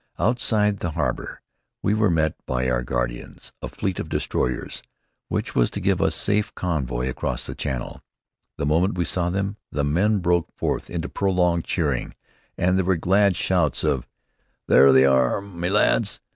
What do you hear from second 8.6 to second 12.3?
moment they saw them the men broke forth into prolonged cheering,